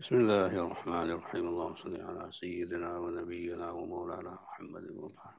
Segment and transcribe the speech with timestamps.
[0.00, 1.48] بسم الله الرحمن الرحيم.
[1.48, 5.34] اللهم صل على سيدنا ونبينا ومولانا محمد وبعد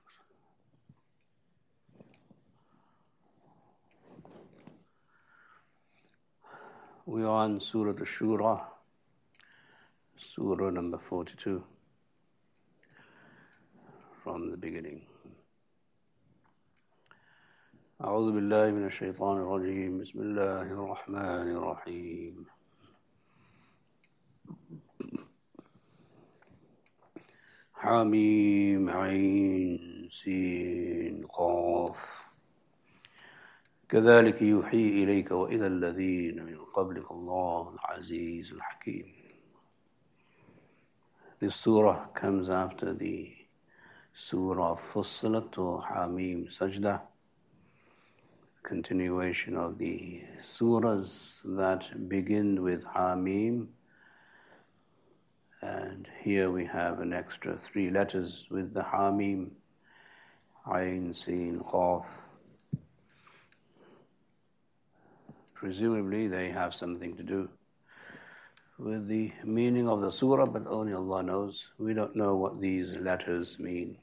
[7.05, 8.61] We are on Surah Al-Shura,
[10.15, 11.61] Surah number 42,
[14.23, 15.01] from the beginning.
[18.01, 22.54] أعوذ بالله من الشيطان الرجيم بسم الله الرحمن الرحيم
[27.77, 32.29] حميم عين سين قاف
[33.89, 39.15] كذلك يوحي إليك وإلى الذين من قبلك الله العزيز الحكيم
[41.39, 43.35] This surah comes after the
[44.13, 47.01] surah Fussilat or Hamim Sajda
[48.63, 53.67] continuation of the surahs that begin with Hamim
[55.65, 59.51] and here we have an extra three letters with the Hamim
[60.71, 62.05] Ain Sin Qaf
[65.53, 67.49] presumably they have something to do
[68.77, 71.71] with the meaning of the surah, but only Allah knows.
[71.79, 73.97] We don't know what these letters mean.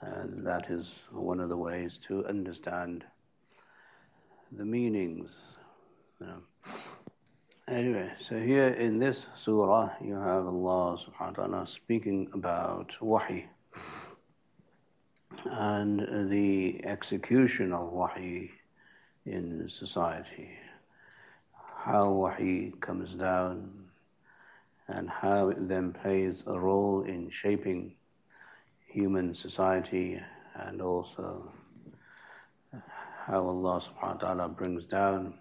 [0.00, 3.04] And that is one of the ways to understand
[4.50, 5.36] the meanings.
[6.20, 6.42] You know.
[7.70, 13.44] Anyway, so here in this surah, you have Allah subhanahu wa ta'ala speaking about wahi
[15.44, 18.52] and the execution of wahi
[19.26, 20.56] in society,
[21.84, 23.90] how wahi comes down,
[24.86, 27.96] and how it then plays a role in shaping
[28.86, 30.18] human society,
[30.54, 31.52] and also
[33.26, 35.34] how Allah subhanahu wa ta'ala brings down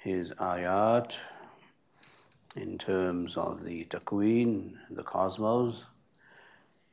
[0.00, 1.12] His ayat
[2.56, 5.84] in terms of the takween, the cosmos,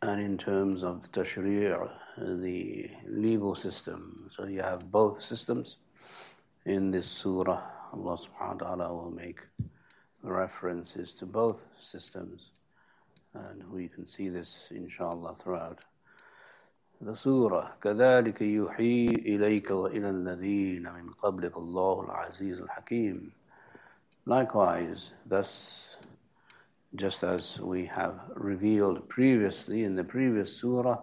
[0.02, 4.30] and in terms of the tashri', the legal system.
[4.31, 5.78] So you have both systems
[6.66, 7.62] in this surah,
[7.94, 9.40] Allah subhanahu wa ta'ala will make
[10.24, 12.50] references to both systems.
[13.34, 15.85] And we can see this inshallah throughout
[17.00, 17.72] the surah.
[17.83, 23.31] كذلك يوحي إليك وإلى الذين من قبلك الله العزيز الحكيم.
[24.27, 25.97] Likewise, thus,
[26.94, 30.99] just as we have revealed previously in the previous surah,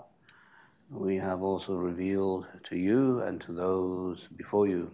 [0.90, 4.92] we have also revealed to you and to those before you.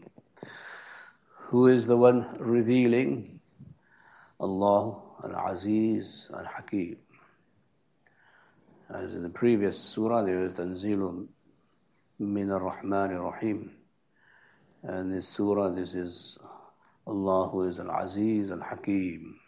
[1.50, 3.40] Who is the one revealing?
[4.40, 6.98] Allah Al-Aziz Al-Hakim.
[8.91, 11.29] As in the previous surah, there is Tanzilu
[12.19, 13.73] Min Ar-Rahman Ar-Rahim.
[14.83, 16.39] And this surah, this is
[17.07, 19.39] Allah who is Al-Aziz Al-Hakim.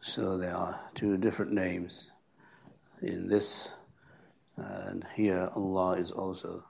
[0.00, 2.10] So there are two different names
[3.02, 3.74] in this,
[4.56, 6.64] and here Allah is also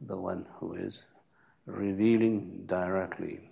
[0.00, 1.06] the one who is
[1.66, 3.50] revealing directly.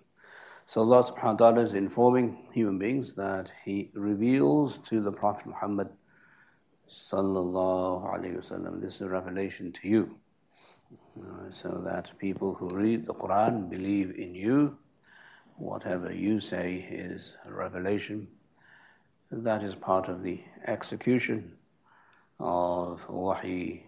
[0.67, 5.47] So Allah subhanahu wa ta'ala is informing human beings that He reveals to the Prophet
[5.47, 5.91] Muhammad
[6.89, 8.81] sallallahu alayhi wasallam.
[8.81, 10.19] This is a revelation to you.
[11.21, 14.79] Uh, so that people who read the Quran believe in you.
[15.57, 18.29] Whatever you say is a revelation.
[19.31, 21.53] That is part of the execution
[22.41, 23.87] of wahi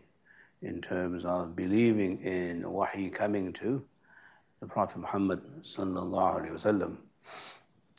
[0.63, 3.85] in terms of believing in wahi coming to
[4.61, 6.97] the Prophet Muhammad wasallam,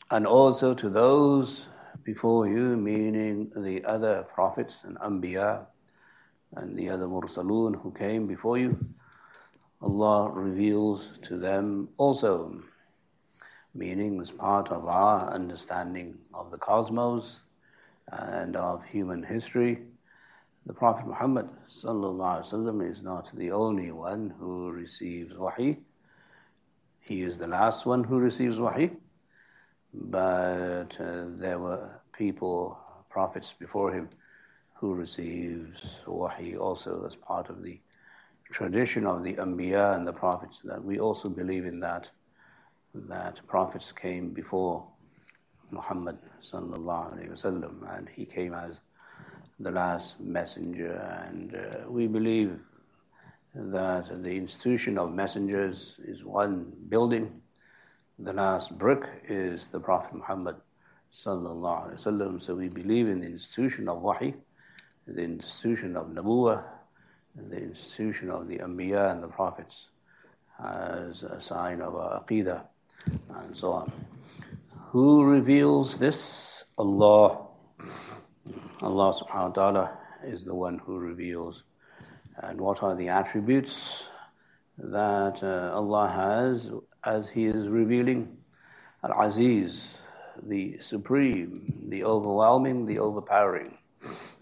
[0.10, 1.70] and also to those
[2.04, 5.66] before you, meaning the other prophets and anbiya
[6.56, 8.78] and the other mursalun who came before you.
[9.82, 12.60] Allah reveals to them also,
[13.76, 17.42] meaning as part of our understanding of the cosmos
[18.12, 19.84] and of human history.
[20.66, 25.78] The Prophet Muhammad is not the only one who receives wahi.
[27.08, 28.92] He is the last one who receives wahi,
[29.94, 32.78] but uh, there were people,
[33.10, 34.10] prophets before him,
[34.76, 37.80] who receives wahi also as part of the
[38.52, 40.60] tradition of the Anbiya and the prophets.
[40.66, 42.12] That we also believe in that,
[42.94, 44.86] that prophets came before
[45.72, 48.82] Muhammad sallallahu alaihi wasallam, and he came as
[49.62, 50.92] the last messenger,
[51.26, 52.60] and uh, we believe
[53.58, 57.42] that the institution of messengers is one building.
[58.20, 60.58] The last brick is the Prophet Muhammad
[61.12, 62.42] sallallahu alaihi wasallam.
[62.42, 64.36] So we believe in the institution of wahi,
[65.08, 66.64] the institution of nabuwa,
[67.36, 69.90] the institution of the anbiya and the prophets
[70.64, 72.64] as a sign of our aqidah
[73.36, 73.92] and so on.
[74.90, 76.64] Who reveals this?
[76.78, 77.48] Allah.
[78.82, 81.64] Allah subhanahu wa ta'ala is the one who reveals.
[82.40, 84.10] And what are the attributes
[84.78, 86.70] that uh, Allah has
[87.04, 88.38] as He is revealing?
[89.04, 89.98] Al Aziz,
[90.44, 93.80] the supreme, the overwhelming, the overpowering,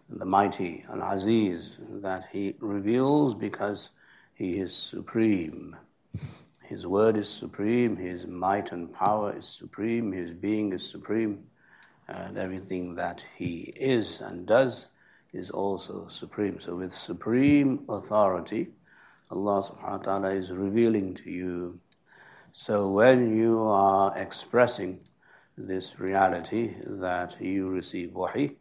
[0.09, 3.91] the mighty, Al Aziz, that He reveals because
[4.33, 5.77] He is supreme.
[6.63, 11.45] His word is supreme, His might and power is supreme, His being is supreme,
[12.09, 14.87] and everything that He is and does
[15.35, 16.59] is also supreme.
[16.59, 18.69] So, with supreme authority,
[19.29, 21.79] Allah subhanahu wa ta'ala is revealing to you.
[22.53, 25.01] So, when you are expressing
[25.57, 28.55] this reality that you receive wahi,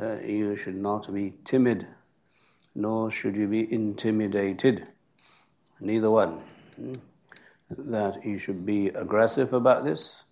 [0.00, 1.86] uh, you should not be timid,
[2.74, 4.88] nor should you be intimidated.
[5.80, 6.42] Neither one.
[7.70, 10.24] That you should be aggressive about this,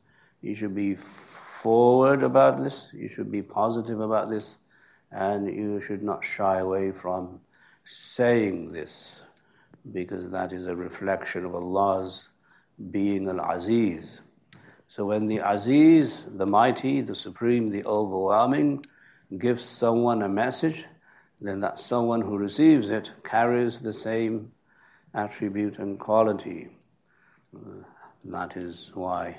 [0.42, 4.56] you should be forward about this, you should be positive about this,
[5.10, 7.40] and you should not shy away from
[7.84, 9.22] saying this
[9.92, 12.28] because that is a reflection of Allah's
[12.90, 14.22] being Al Aziz.
[14.88, 18.84] So when the Aziz, the mighty, the supreme, the overwhelming,
[19.38, 20.84] gives someone a message,
[21.40, 24.52] then that someone who receives it carries the same
[25.14, 26.68] attribute and quality.
[28.24, 29.38] That is why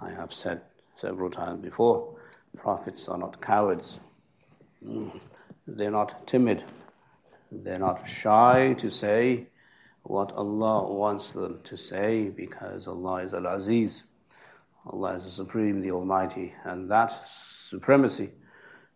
[0.00, 0.62] I have said
[0.94, 2.16] several times before
[2.56, 4.00] prophets are not cowards.
[5.66, 6.64] They're not timid.
[7.50, 9.48] They're not shy to say
[10.02, 14.04] what Allah wants them to say because Allah is Al Aziz.
[14.86, 18.32] Allah is the Supreme, the Almighty, and that supremacy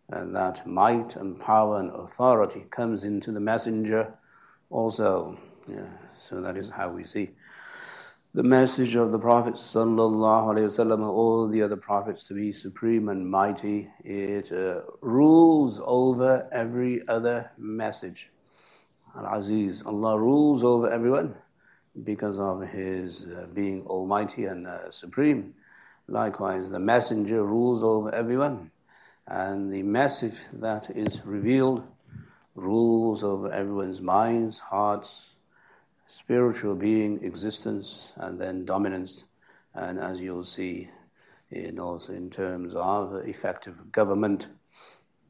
[0.09, 4.13] and that might and power and authority comes into the messenger
[4.69, 5.37] also.
[5.67, 7.31] Yeah, so that is how we see
[8.37, 13.89] the message of the Prophet wasallam, all the other prophets to be supreme and mighty.
[14.03, 18.29] It uh, rules over every other message.
[19.15, 21.33] Al Aziz, Allah rules over everyone
[22.03, 25.55] because of His uh, being Almighty and uh, supreme.
[26.07, 28.69] Likewise, the Messenger rules over everyone,
[29.25, 31.87] and the message that is revealed
[32.53, 35.36] rules over everyone's minds, hearts,
[36.07, 39.25] spiritual being, existence, and then dominance.
[39.73, 40.89] And as you'll see,
[41.51, 44.47] in also in terms of effective government,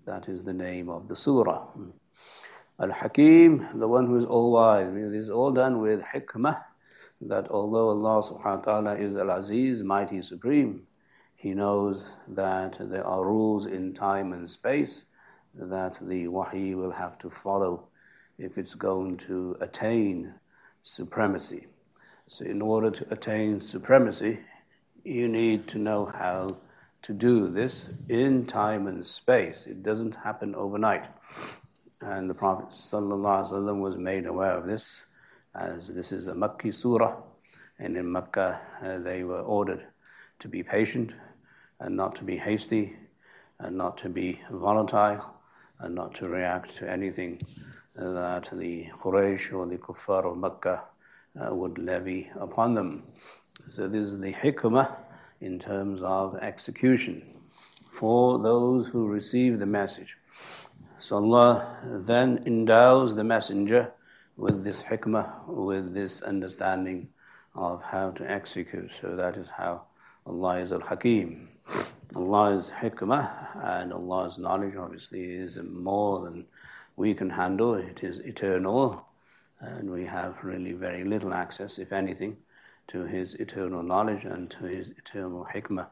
[0.06, 1.68] that is the name of the surah.
[2.80, 4.94] Al Hakim, the one who is all wise.
[4.94, 6.64] This is all done with hikmah,
[7.22, 10.84] that although Allah subhanahu wa ta'ala is Al Aziz, mighty, supreme,
[11.36, 15.06] He knows that there are rules in time and space
[15.56, 17.88] that the wahi will have to follow
[18.38, 20.36] if it's going to attain
[20.82, 21.68] supremacy.
[22.28, 24.40] So, in order to attain supremacy,
[25.04, 26.58] you need to know how
[27.04, 29.66] to do this in time and space.
[29.66, 31.08] It doesn't happen overnight.
[32.02, 35.06] And the Prophet ﷺ was made aware of this,
[35.56, 37.16] as this is a Makki surah,
[37.80, 39.88] and in Makkah uh, they were ordered
[40.40, 41.14] to be patient
[41.80, 42.98] and not to be hasty
[43.60, 45.34] and not to be volatile
[45.80, 47.40] and not to react to anything
[47.98, 50.84] that the Quraysh or the Kuffar of Mecca
[51.40, 53.04] uh, would levy upon them.
[53.70, 54.96] So this is the hikmah
[55.42, 57.38] in terms of execution
[57.90, 60.18] for those who receive the message.
[61.00, 63.94] So Allah then endows the messenger
[64.36, 67.10] with this hikmah, with this understanding
[67.56, 68.92] of how to execute.
[69.02, 69.84] So that is how
[70.26, 71.50] Allah is Al Hakim.
[72.16, 76.46] Allah's hikmah and Allah's knowledge obviously is more than
[76.98, 77.76] we can handle.
[77.76, 79.06] It is eternal,
[79.62, 82.38] and we have really very little access, if anything,
[82.88, 85.88] to His eternal knowledge and to His eternal hikmah,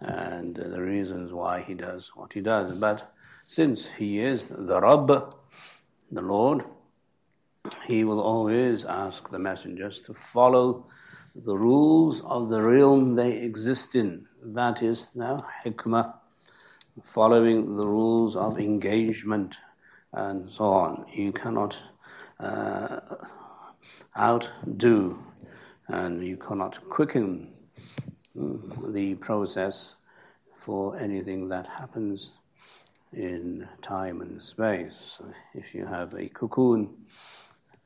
[0.00, 2.78] and the reasons why He does what He does.
[2.78, 3.14] But
[3.46, 5.34] since He is the Rabb,
[6.10, 6.64] the Lord,
[7.86, 10.86] He will always ask the messengers to follow
[11.34, 14.26] the rules of the realm they exist in.
[14.42, 16.14] That is now hikmah,
[17.04, 19.58] following the rules of engagement
[20.12, 21.06] and so on.
[21.12, 21.78] You cannot
[22.38, 23.00] uh,
[24.18, 25.24] outdo
[25.88, 27.52] and you cannot quicken
[28.34, 29.96] the process
[30.56, 32.38] for anything that happens
[33.12, 35.20] in time and space.
[35.54, 36.96] If you have a cocoon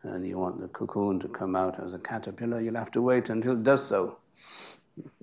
[0.03, 3.31] and you want the cocoon to come out as a caterpillar, you'll have to wait
[3.31, 4.19] until it does so.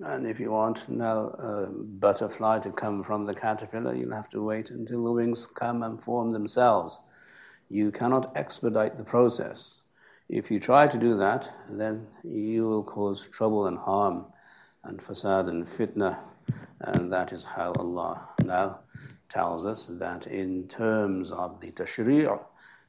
[0.00, 4.42] And if you want now a butterfly to come from the caterpillar, you'll have to
[4.42, 7.00] wait until the wings come and form themselves.
[7.70, 9.80] You cannot expedite the process.
[10.28, 14.26] If you try to do that, then you will cause trouble and harm
[14.84, 16.18] and fasad and fitna
[16.80, 18.80] And that is how Allah now
[19.28, 22.44] tells us that in terms of the tashri',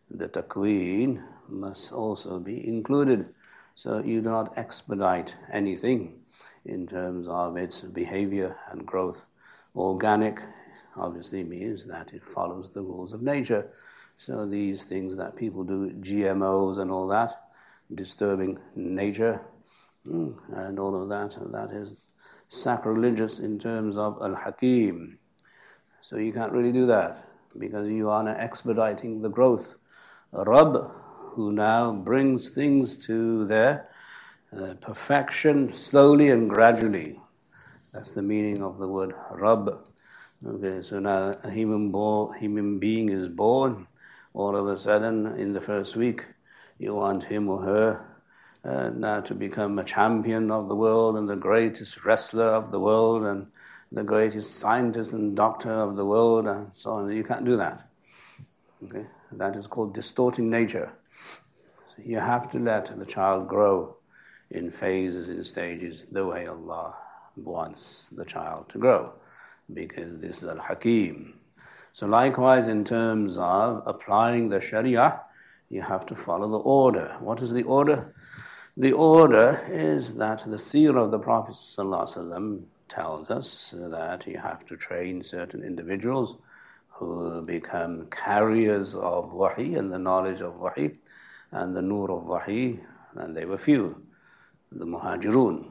[0.09, 3.29] the takween must also be included.
[3.75, 6.22] So you do not expedite anything
[6.65, 9.25] in terms of its behavior and growth.
[9.75, 10.39] Organic
[10.96, 13.72] obviously means that it follows the rules of nature.
[14.17, 17.32] So these things that people do, GMOs and all that,
[17.93, 19.41] disturbing nature,
[20.05, 21.98] hmm, and all of that, that is
[22.48, 25.17] sacrilegious in terms of Al Hakim.
[26.01, 27.27] So you can't really do that
[27.58, 29.75] because you are now expediting the growth.
[30.32, 30.91] Rabb,
[31.34, 33.89] who now brings things to their
[34.81, 37.19] perfection slowly and gradually.
[37.91, 39.69] That's the meaning of the word Rabb.
[40.45, 41.91] Okay, so now a human,
[42.39, 43.88] human being is born.
[44.33, 46.25] All of a sudden, in the first week,
[46.77, 48.05] you want him or her
[48.63, 52.79] uh, now to become a champion of the world and the greatest wrestler of the
[52.79, 53.48] world and
[53.91, 57.12] the greatest scientist and doctor of the world and so on.
[57.12, 57.88] You can't do that.
[58.83, 59.07] Okay?
[59.31, 60.93] That is called distorting nature.
[61.95, 63.98] So you have to let the child grow
[64.53, 66.95] in phases, in stages, the way Allah
[67.36, 69.13] wants the child to grow,
[69.74, 71.33] because this is Al Hakim.
[71.91, 75.22] So, likewise, in terms of applying the Sharia,
[75.69, 77.17] you have to follow the order.
[77.19, 78.13] What is the order?
[78.77, 81.57] The order is that the seerah of the Prophet
[82.89, 86.38] tells us that you have to train certain individuals
[86.89, 90.98] who become carriers of wahi and the knowledge of wahi
[91.51, 92.79] and the nur of wahi,
[93.15, 94.01] and they were few,
[94.73, 95.69] the muhajirun.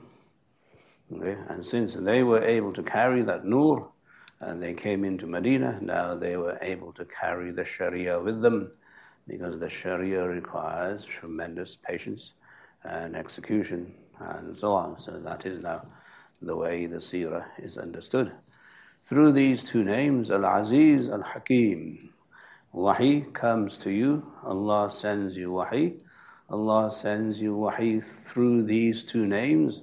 [1.14, 1.36] Okay?
[1.48, 3.92] And since they were able to carry that nur,
[4.40, 8.72] and they came into Medina, now they were able to carry the Sharia with them
[9.28, 12.34] because the Sharia requires tremendous patience
[12.82, 14.98] and execution and so on.
[14.98, 15.86] So that is now
[16.40, 18.32] the way the seerah is understood.
[19.00, 22.12] Through these two names, Al Aziz, Al Hakim,
[22.72, 26.00] Wahi comes to you, Allah sends you Wahi.
[26.52, 29.82] Allah sends you Wahi through these two names.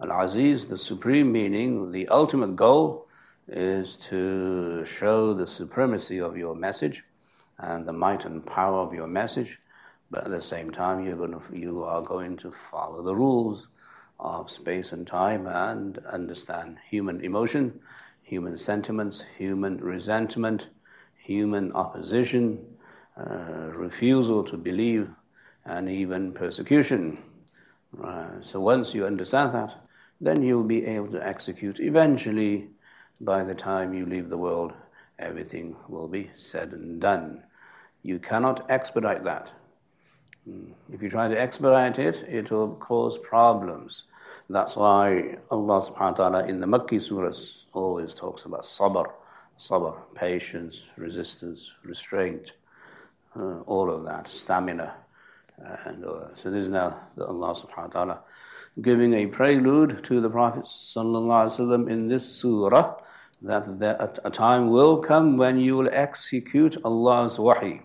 [0.00, 3.06] Al Aziz, the supreme meaning, the ultimate goal
[3.46, 7.04] is to show the supremacy of your message
[7.58, 9.58] and the might and power of your message
[10.10, 13.68] but at the same time, you're going to, you are going to follow the rules
[14.20, 17.80] of space and time and understand human emotion,
[18.22, 20.68] human sentiments, human resentment,
[21.16, 22.64] human opposition,
[23.18, 25.10] uh, refusal to believe,
[25.66, 27.18] and even persecution.
[28.02, 29.74] Uh, so once you understand that,
[30.20, 31.80] then you'll be able to execute.
[31.80, 32.68] Eventually,
[33.20, 34.72] by the time you leave the world,
[35.18, 37.42] everything will be said and done.
[38.02, 39.50] You cannot expedite that.
[40.44, 40.72] Hmm.
[40.90, 44.04] If you try to expedite it, it will cause problems.
[44.48, 49.06] That's why Allah subhanahu wa ta'ala in the Makki surahs always talks about sabr,
[49.58, 52.52] sabr, patience, resistance, restraint,
[53.34, 54.94] uh, all of that, stamina.
[55.58, 58.20] And uh, so this is now Allah subhanahu wa ta'ala
[58.80, 62.94] giving a prelude to the Prophet sallallahu in this surah
[63.42, 67.82] that there, a time will come when you will execute Allah's wahi.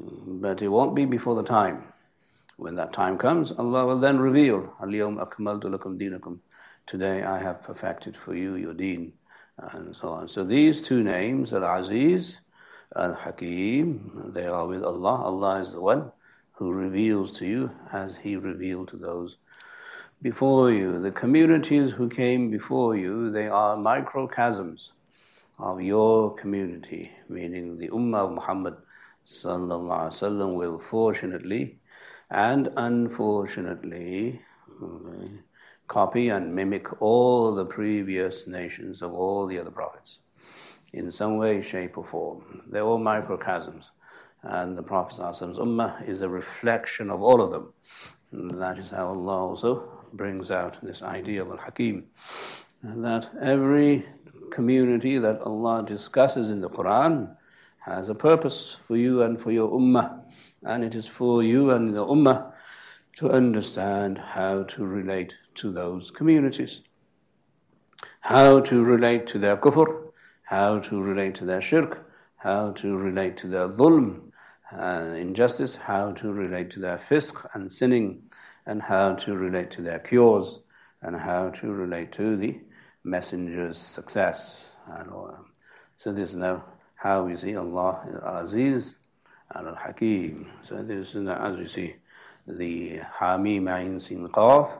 [0.00, 1.92] But it won't be before the time.
[2.56, 6.38] When that time comes, Allah will then reveal, Al-yawm akmaltu lakum dinakum.
[6.86, 9.12] Today I have perfected for you your deen,
[9.58, 10.28] and so on.
[10.28, 12.40] So these two names, Al-Aziz,
[12.96, 15.22] Al-Hakim, they are with Allah.
[15.24, 16.12] Allah is the one
[16.62, 19.36] who reveals to you as He revealed to those
[20.22, 21.00] before you.
[21.00, 24.92] The communities who came before you, they are microcosms
[25.58, 28.76] of your community, meaning the Ummah of Muhammad
[29.26, 31.80] wasallam will fortunately
[32.30, 34.40] and unfortunately
[34.80, 35.38] mm,
[35.88, 40.20] copy and mimic all the previous nations of all the other prophets
[40.92, 42.62] in some way, shape, or form.
[42.70, 43.90] They're all microcosms.
[44.42, 47.72] And the Prophet's Ummah is a reflection of all of them.
[48.32, 52.06] And that is how Allah also brings out this idea of Al Hakim.
[52.82, 54.06] That every
[54.50, 57.36] community that Allah discusses in the Quran
[57.80, 60.22] has a purpose for you and for your ummah.
[60.64, 62.52] And it is for you and the ummah
[63.16, 66.80] to understand how to relate to those communities,
[68.20, 70.10] how to relate to their kufr,
[70.44, 74.31] how to relate to their shirk, how to relate to their dhulm
[74.72, 78.22] and injustice, how to relate to their fisq and sinning,
[78.66, 80.60] and how to relate to their cures,
[81.00, 82.60] and how to relate to the
[83.04, 84.72] messenger's success.
[84.88, 85.30] All.
[85.32, 85.42] Uh,
[85.96, 86.64] so this is now
[86.96, 88.96] how we see Allah uh, Aziz
[89.50, 90.46] and Al Hakim.
[90.62, 91.96] So this is as we see
[92.46, 94.78] the Hamim Ain Sin Qaf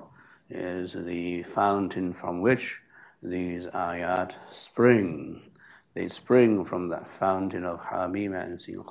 [0.50, 2.80] is the fountain from which
[3.22, 5.52] these ayat spring.
[5.94, 8.82] They spring from that fountain of Hamim and Sin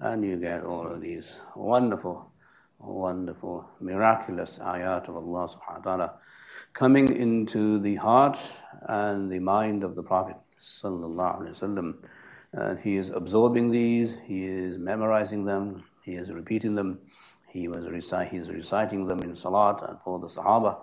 [0.00, 2.30] and you get all of these wonderful,
[2.78, 6.14] wonderful, miraculous ayat of Allah subhanahu wa ta'ala
[6.72, 8.38] coming into the heart
[8.82, 11.94] and the mind of the Prophet sallallahu alaihi wasallam.
[12.52, 17.00] And he is absorbing these, he is memorizing them, he is repeating them,
[17.48, 20.80] he was recite, he's reciting them in salat and for the Sahaba,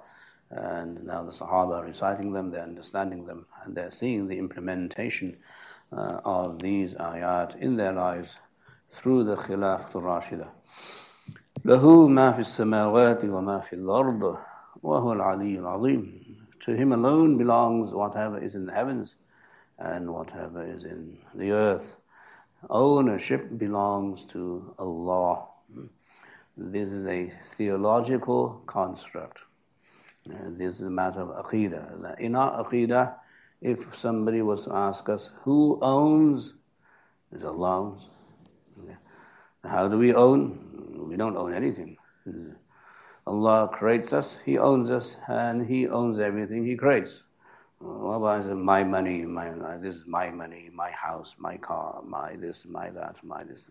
[0.50, 5.38] and now the Sahaba are reciting them, they're understanding them, and they're seeing the implementation
[5.92, 8.40] uh, of these ayat in their lives
[8.98, 10.50] through the Khilaf to Rashida.
[11.66, 16.38] Lahu ma fi samawati wa ma fi al-ard wa huwa al-ali azim.
[16.62, 19.16] To him alone belongs whatever is in the heavens
[19.78, 21.98] and whatever is in the earth.
[22.70, 25.48] Ownership belongs to Allah.
[26.56, 29.40] This is a theological construct.
[30.26, 32.20] This is a matter of aqidah.
[32.20, 33.16] In our aqidah,
[33.62, 36.54] if somebody was to ask us, who owns?
[37.32, 38.08] It's Allah owns.
[39.64, 41.08] How do we own?
[41.10, 41.98] We don't own anything.
[43.26, 47.24] Allah creates us, He owns us, and He owns everything He creates.
[47.80, 52.66] What about my money, my, this is my money, my house, my car, my this,
[52.66, 53.68] my that, my this.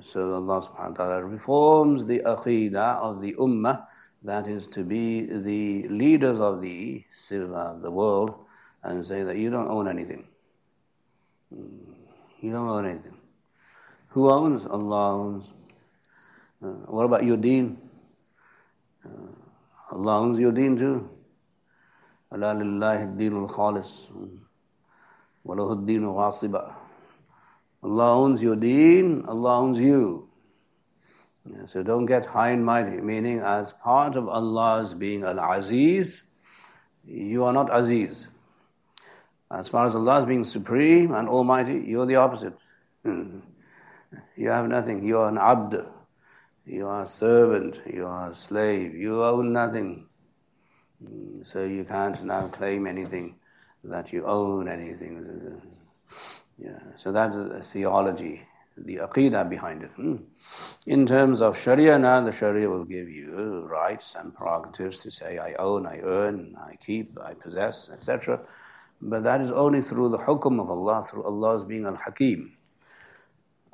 [0.00, 3.86] So Allah subhanahu wa ta'ala reforms the aqidah of the ummah,
[4.22, 8.34] that is to be the leaders of the, of uh, the world,
[8.82, 10.26] and say that you don't own anything.
[11.50, 13.16] You don't own anything.
[14.14, 14.64] Who owns?
[14.64, 15.50] Allah owns.
[16.62, 17.78] Uh, what about your deen?
[19.04, 21.10] Uh, Allah owns your deen too.
[22.32, 24.10] ألا لله الدين الخالص
[25.44, 26.74] وله الدين واصبا
[27.82, 30.28] Allah owns your deen, Allah owns you.
[31.44, 36.22] Yeah, so don't get high and mighty, meaning as part of Allah's being Al-Aziz,
[37.04, 38.28] you are not Aziz.
[39.50, 42.54] As far as Allah's being supreme and almighty, you're the opposite.
[44.36, 45.02] You have nothing.
[45.04, 45.76] You are an abd.
[46.64, 47.80] You are a servant.
[47.86, 48.94] You are a slave.
[48.94, 50.08] You own nothing.
[51.44, 53.36] So you can't now claim anything
[53.82, 55.60] that you own anything.
[56.58, 56.78] Yeah.
[56.96, 58.42] So that's the theology,
[58.76, 59.90] the aqidah behind it.
[59.90, 60.16] Hmm.
[60.86, 65.38] In terms of Sharia, now the Sharia will give you rights and prerogatives to say,
[65.38, 68.40] I own, I earn, I keep, I possess, etc.
[69.00, 72.56] But that is only through the hukum of Allah, through Allah's being Al Hakim.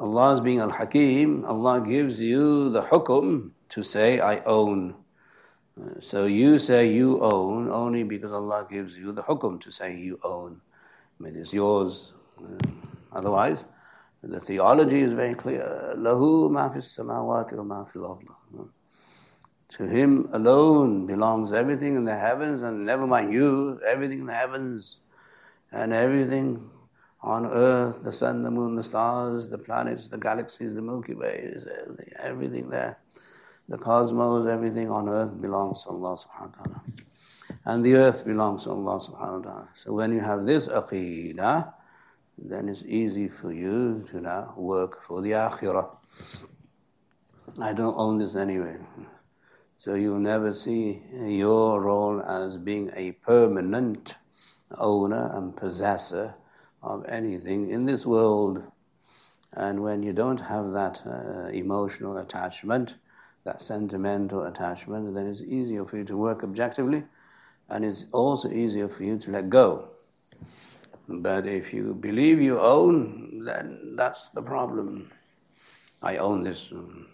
[0.00, 4.94] Allah's being Al Hakim, Allah gives you the hukum to say, I own.
[6.00, 10.18] So you say you own only because Allah gives you the hukum to say you
[10.24, 10.62] own.
[11.18, 12.14] I mean, It is yours.
[12.42, 12.56] Uh,
[13.12, 13.66] otherwise,
[14.22, 15.92] the theology is very clear.
[15.96, 18.18] Lahu ma fis samawati wa ma fil
[19.68, 24.34] To Him alone belongs everything in the heavens, and never mind you, everything in the
[24.34, 25.00] heavens
[25.70, 26.70] and everything
[27.22, 31.54] on earth, the sun, the moon, the stars, the planets, the galaxies, the Milky Way,
[32.18, 32.98] everything there.
[33.68, 36.82] The cosmos, everything on earth belongs to Allah subhanahu wa ta'ala.
[37.66, 39.68] And the earth belongs to Allah subhanahu wa ta'ala.
[39.76, 41.72] So when you have this aqidah,
[42.38, 45.88] then it's easy for you to now work for the akhirah.
[47.60, 48.78] I don't own this anyway.
[49.76, 54.16] So you'll never see your role as being a permanent
[54.78, 56.34] owner and possessor
[56.82, 58.62] of anything in this world.
[59.52, 62.96] And when you don't have that uh, emotional attachment,
[63.44, 67.04] that sentimental attachment, then it's easier for you to work objectively
[67.68, 69.88] and it's also easier for you to let go.
[71.08, 75.10] But if you believe you own, then that's the problem.
[76.02, 77.08] I own this um,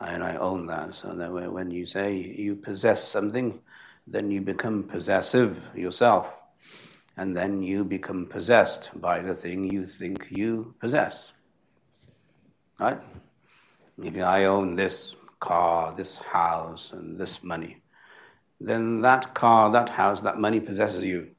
[0.00, 0.94] and I own that.
[0.94, 3.60] So that when you say you possess something,
[4.06, 6.40] then you become possessive yourself
[7.16, 11.32] and then you become possessed by the thing you think you possess.
[12.78, 13.00] Right?
[14.02, 17.82] If I own this car, this house, and this money,
[18.60, 21.30] then that car, that house, that money possesses you.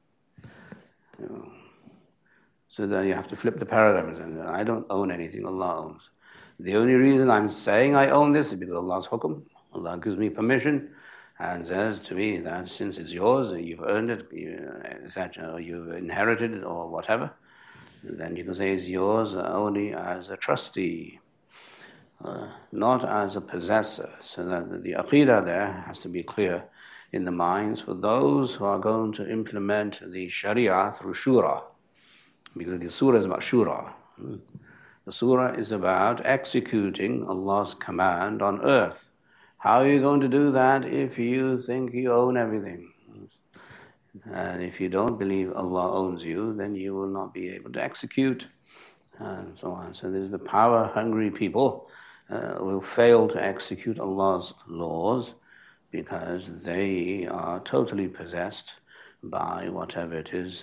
[2.68, 6.10] So then you have to flip the paradigms, and I don't own anything, Allah owns.
[6.58, 9.42] The only reason I'm saying I own this is because Allah's hukum.
[9.74, 10.90] Allah gives me permission
[11.38, 14.26] and says to me that since it's yours, you've earned it,
[15.04, 17.32] etc., or you've inherited it, or whatever,
[18.02, 21.20] then you can say it's yours only as a trustee,
[22.24, 24.10] uh, not as a possessor.
[24.22, 26.64] So that the aqidah there has to be clear
[27.12, 31.62] in the minds for those who are going to implement the Sharia through Shura,
[32.56, 33.92] because the Surah is about Shura.
[34.16, 34.36] Hmm.
[35.04, 39.10] The Surah is about executing Allah's command on earth.
[39.66, 42.92] How are you going to do that if you think you own everything?
[44.32, 47.82] And if you don't believe Allah owns you, then you will not be able to
[47.82, 48.46] execute,
[49.18, 49.92] and so on.
[49.92, 51.90] So there's the power hungry people
[52.30, 55.34] uh, will fail to execute Allah's laws
[55.90, 58.76] because they are totally possessed
[59.20, 60.62] by whatever it is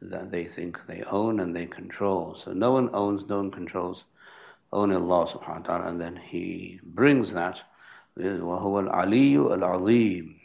[0.00, 2.36] that they think they own and they control.
[2.36, 4.04] So no one owns, no one controls,
[4.72, 5.88] only Allah subhanahu wa ta'ala.
[5.88, 7.64] And then He brings that
[8.17, 10.35] وَهُوَ الْعَلِيُّ الْعَظِيمُ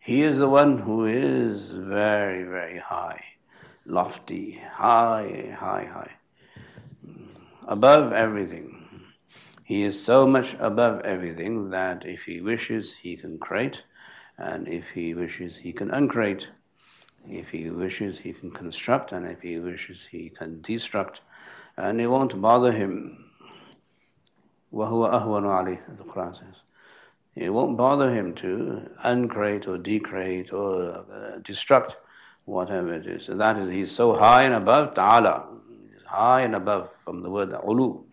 [0.00, 3.22] He is the one who is very, very high,
[3.86, 6.16] lofty, high, high, high,
[7.66, 8.80] above everything.
[9.64, 13.84] He is so much above everything that if He wishes, He can create,
[14.36, 16.48] and if He wishes, He can uncreate.
[17.26, 21.20] If he wishes, he can construct, and if he wishes, he can destruct,
[21.76, 23.16] and it won't bother him.
[24.72, 26.56] وَهُوَ أَهْوَنُ عَلَيْهِ, the Quran says.
[27.39, 31.95] It won't bother him to uncreate or decreate or uh, destruct
[32.43, 33.25] whatever it is.
[33.25, 35.47] So that is, he's so high and above ta'ala.
[36.07, 38.03] High and above from the word ulu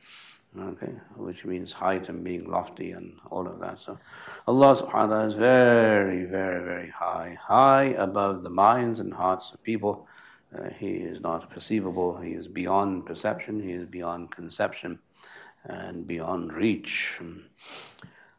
[0.58, 3.80] okay, which means height and being lofty and all of that.
[3.80, 3.98] So
[4.46, 9.52] Allah subhanahu wa ta'ala is very, very, very high, high above the minds and hearts
[9.52, 10.06] of people.
[10.56, 15.00] Uh, he is not perceivable, He is beyond perception, He is beyond conception,
[15.64, 17.20] and beyond reach.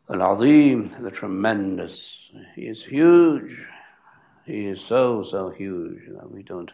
[0.09, 3.59] Al Azim, the tremendous, He is huge.
[4.45, 6.71] He is so, so huge that we don't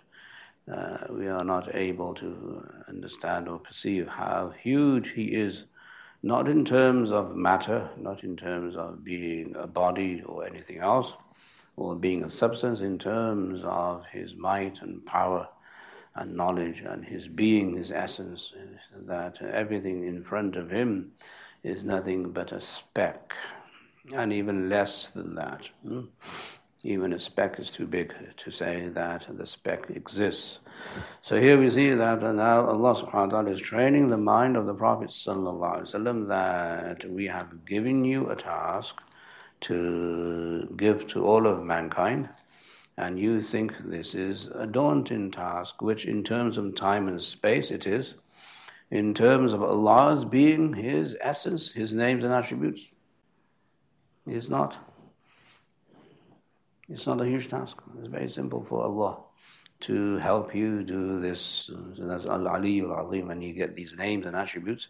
[0.71, 5.65] uh, we are not able to understand or perceive how huge He is,
[6.21, 11.13] not in terms of matter, not in terms of being a body or anything else,
[11.75, 15.47] or being a substance, in terms of His might and power
[16.13, 18.53] and knowledge and His being, His essence,
[18.93, 21.13] that everything in front of Him
[21.63, 23.33] is nothing but a speck,
[24.13, 25.69] and even less than that.
[25.81, 26.05] Hmm?
[26.85, 30.59] Even a speck is too big to say that the speck exists.
[31.21, 34.65] So here we see that now Allah subhanahu wa ta'ala is training the mind of
[34.65, 39.01] the Prophet sallallahu that we have given you a task
[39.61, 42.27] to give to all of mankind
[42.97, 47.71] and you think this is a daunting task, which in terms of time and space
[47.71, 48.15] it is,
[48.93, 52.91] in terms of Allah's being, His essence, His names and attributes,
[54.27, 54.77] it is not.
[56.87, 57.81] It's not a huge task.
[57.97, 59.17] It's very simple for Allah
[59.79, 61.41] to help you do this.
[61.97, 64.89] So that's Al Aliyul Azim, and you get these names and attributes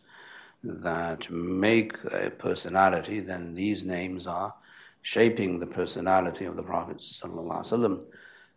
[0.64, 4.54] that make a personality, then these names are
[5.02, 7.02] shaping the personality of the Prophet.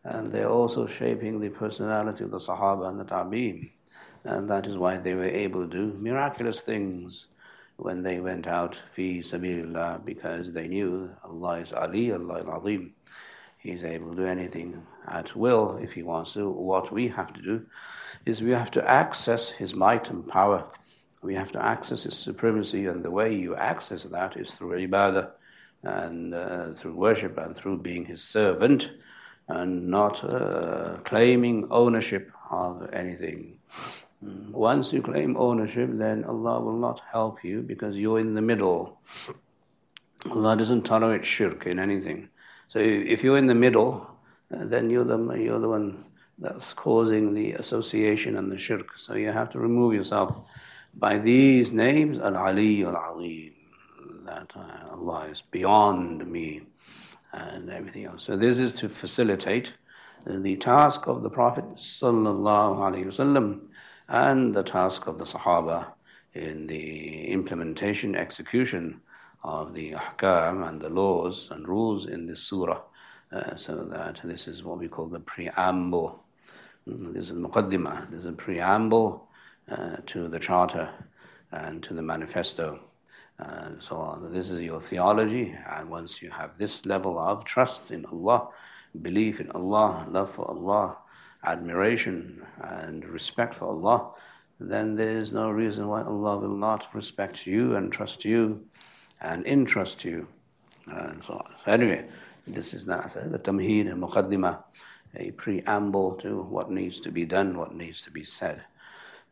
[0.02, 3.75] And they're also shaping the personality of the Sahaba and the Tabi'in.
[4.26, 7.26] And that is why they were able to do miraculous things
[7.76, 12.94] when they went out fi sabilillah because they knew Allah is Ali, Allah is Azim.
[13.58, 16.50] He's able to do anything at will if he wants to.
[16.50, 17.66] What we have to do
[18.24, 20.66] is we have to access his might and power.
[21.22, 25.30] We have to access his supremacy, and the way you access that is through ibadah
[25.82, 28.90] and uh, through worship and through being his servant
[29.48, 33.58] and not uh, claiming ownership of anything.
[34.22, 38.98] Once you claim ownership, then Allah will not help you because you're in the middle.
[40.30, 42.30] Allah doesn't tolerate shirk in anything.
[42.68, 44.10] So if you're in the middle,
[44.52, 46.06] uh, then you're the, you're the one
[46.38, 48.98] that's causing the association and the shirk.
[48.98, 50.50] So you have to remove yourself
[50.94, 53.52] by these names, Al-Ali, Al-Alim,
[54.24, 56.62] that uh, Allah is beyond me
[57.32, 58.24] and everything else.
[58.24, 59.74] So this is to facilitate
[60.26, 63.68] the task of the Prophet sallallahu alaihi wasallam
[64.08, 65.92] and the task of the Sahaba
[66.34, 69.00] in the implementation, execution
[69.42, 72.80] of the ahkam and the laws and rules in this surah.
[73.32, 76.22] Uh, so that this is what we call the preamble.
[76.88, 78.10] Mm, this is muqaddimah.
[78.10, 79.28] This is a preamble
[79.68, 80.90] uh, to the charter
[81.50, 82.80] and to the manifesto.
[83.38, 84.28] And so.
[84.30, 88.48] This is your theology, and once you have this level of trust in Allah,
[89.02, 90.98] belief in Allah, love for Allah,
[91.46, 94.12] admiration and respect for Allah,
[94.58, 98.66] then there is no reason why Allah will not respect you and trust you
[99.20, 100.28] and entrust you,
[100.86, 101.54] and so on.
[101.64, 102.06] So anyway,
[102.46, 104.62] this is not the tamheed and muqaddimah,
[105.16, 108.64] a preamble to what needs to be done, what needs to be said.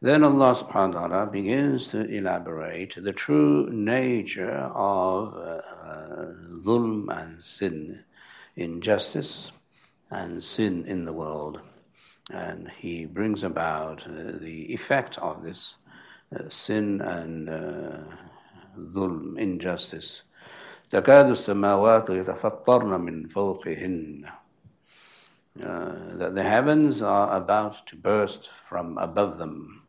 [0.01, 5.61] Then Allah subhanahu wa ta'ala begins to elaborate the true nature of uh,
[6.61, 8.05] dhulm and sin,
[8.57, 9.51] injustice
[10.11, 11.61] and sin in the world
[12.32, 15.78] And he brings about uh, the effect of this
[16.36, 18.16] uh, sin and uh,
[18.78, 20.24] ظلم injustice
[20.92, 24.26] تكاد السماوات يتفطرن من فوقهن
[25.62, 29.84] uh, that the heavens are about to burst from above them,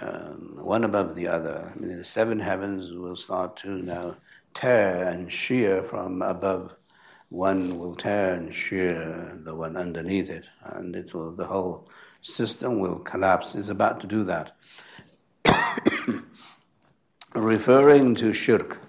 [0.00, 1.72] um, one above the other.
[1.74, 4.16] I mean, the seven heavens will start to now
[4.54, 6.76] tear and shear from above.
[7.30, 11.88] One will tear and shear the one underneath it, and it will, the whole
[12.20, 13.54] system will collapse.
[13.54, 14.56] It's about to do that.
[17.34, 18.80] Referring to shirk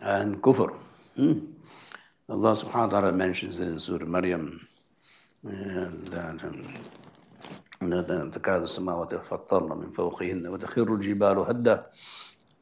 [0.00, 0.76] and kufr.
[1.16, 1.38] Hmm?
[2.28, 4.66] Allah subhanahu wa ta'ala mentions in Surah Maryam
[5.44, 6.40] that
[8.30, 11.86] تكاد السماوات يفطرن من فوقهن وتخر الجبال هدا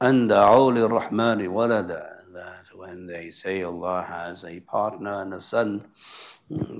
[0.03, 2.16] أن دعوا للرحمن ولدا
[2.88, 5.88] when they say Allah has a partner and a son,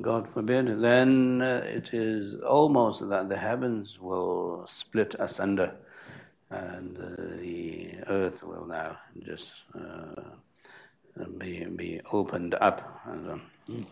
[0.02, 5.76] God forbid, then it is almost that the heavens will split asunder
[6.50, 6.96] and
[7.42, 10.22] the earth will now just uh,
[11.38, 13.02] be, be opened up.
[13.06, 13.86] And, um,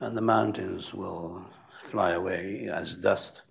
[0.00, 1.46] and the mountains will
[1.78, 3.42] fly away as dust,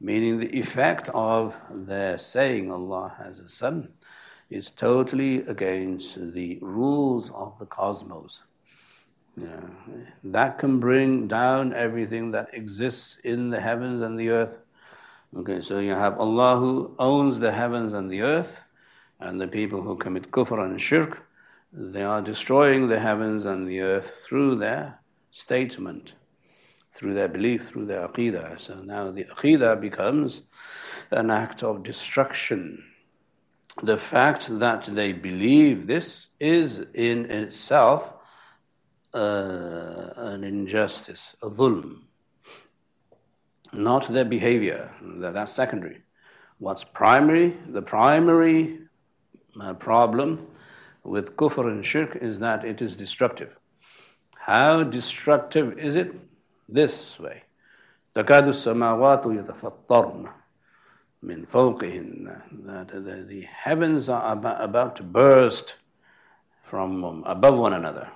[0.00, 3.94] meaning the effect of their saying Allah has a son
[4.50, 8.44] is totally against the rules of the cosmos.
[9.36, 9.66] Yeah.
[10.22, 14.60] That can bring down everything that exists in the heavens and the earth.
[15.36, 18.62] Okay, so you have Allah who owns the heavens and the earth,
[19.18, 21.26] and the people who commit kufr and shirk,
[21.72, 25.00] they are destroying the heavens and the earth through their
[25.32, 26.12] statement,
[26.92, 28.60] through their belief, through their aqidah.
[28.60, 30.42] So now the aqidah becomes
[31.10, 32.84] an act of destruction
[33.81, 38.13] The fact that they believe this is in itself
[39.13, 42.01] uh, an injustice, a dhulm.
[43.71, 46.03] Not their behavior, that's secondary.
[46.57, 47.57] What's primary?
[47.67, 48.79] The primary
[49.59, 50.47] uh, problem
[51.03, 53.57] with kufr and shirk is that it is destructive.
[54.39, 56.13] How destructive is it?
[56.67, 57.43] This way.
[58.15, 60.29] تكاد السماوات يتفطرن
[61.24, 65.76] min fawqihin, that the, the heavens are about, about to burst
[66.62, 68.10] from um, above one another.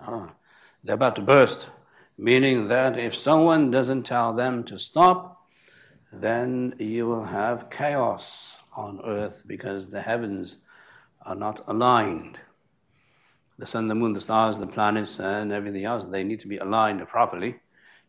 [0.00, 0.34] Ah.
[0.84, 1.68] They're about to burst,
[2.16, 5.42] meaning that if someone doesn't tell them to stop,
[6.12, 10.58] then you will have chaos on earth because the heavens
[11.22, 12.38] are not aligned.
[13.58, 16.58] The sun, the moon, the stars, the planets, and everything else, they need to be
[16.58, 17.56] aligned properly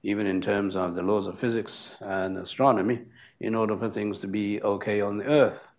[0.03, 3.01] even in terms of the laws of physics and astronomy,
[3.39, 5.71] in order for things to be okay on the earth.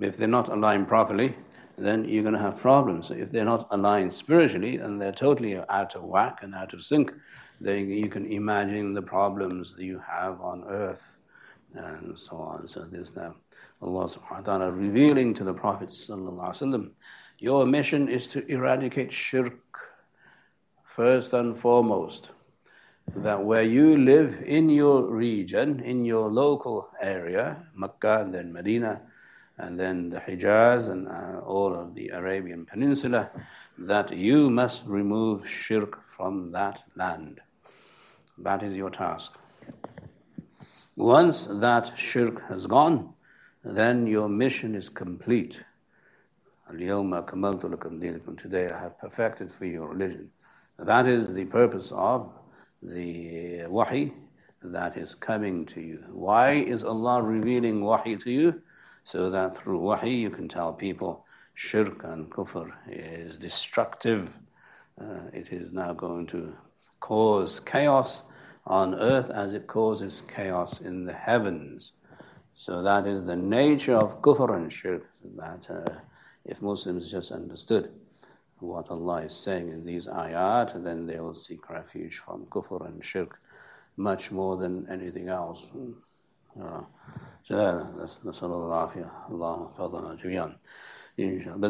[0.00, 1.36] If they're not aligned properly,
[1.76, 3.10] then you're going to have problems.
[3.10, 7.12] If they're not aligned spiritually and they're totally out of whack and out of sync,
[7.60, 11.16] then you can imagine the problems that you have on earth
[11.74, 12.68] and so on.
[12.68, 13.34] So this now
[13.82, 16.92] Allah subhanahu wa ta'ala revealing to the Prophet wasallam
[17.38, 19.58] your mission is to eradicate shirk
[20.84, 22.30] first and foremost.
[23.08, 29.02] That where you live in your region, in your local area, Makkah and then Medina,
[29.56, 33.30] and then the Hijaz and uh, all of the Arabian Peninsula,
[33.78, 37.40] that you must remove shirk from that land.
[38.36, 39.36] That is your task.
[40.96, 43.14] Once that shirk has gone,
[43.62, 45.62] then your mission is complete.
[46.68, 46.96] Today
[48.70, 50.30] I have perfected for you religion.
[50.78, 52.32] That is the purpose of
[52.84, 54.12] the wahi
[54.62, 56.04] that is coming to you.
[56.12, 58.62] Why is Allah revealing wahi to you?
[59.04, 64.38] So that through wahi you can tell people shirk and kufr is destructive.
[65.00, 66.56] Uh, it is now going to
[67.00, 68.22] cause chaos
[68.66, 71.94] on earth as it causes chaos in the heavens.
[72.54, 75.06] So that is the nature of kufr and shirk.
[75.36, 76.00] That uh,
[76.44, 77.90] if Muslims just understood
[78.60, 83.04] what Allah is saying in these ayat, then they will seek refuge from kufr and
[83.04, 83.40] shirk
[83.96, 85.70] much more than anything else.
[86.60, 86.82] Uh,
[87.46, 87.58] But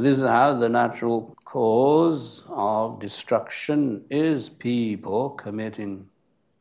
[0.02, 6.10] this is how the natural cause of destruction is people committing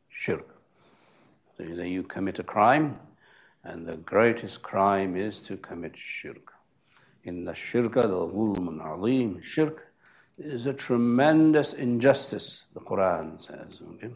[0.08, 0.56] shirk.
[1.56, 2.98] So you commit a crime,
[3.62, 6.52] and the greatest crime is to commit shirk.
[7.22, 9.93] In the shirk, the zulmun alim, shirk
[10.38, 13.80] is a tremendous injustice, the Quran says.
[13.94, 14.12] Okay?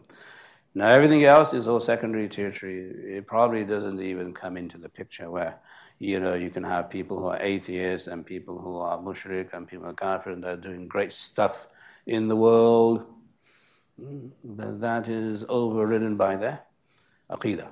[0.75, 2.91] Now, everything else is all secondary, territory.
[3.17, 5.59] It probably doesn't even come into the picture where,
[5.99, 9.67] you know, you can have people who are atheists and people who are mushrik and
[9.67, 11.67] people who are kafir and they're doing great stuff
[12.07, 13.05] in the world
[13.99, 16.59] hmm, but that is overridden by the
[17.31, 17.69] aqidah.